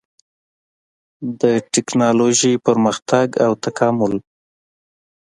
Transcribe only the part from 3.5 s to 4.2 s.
تکامل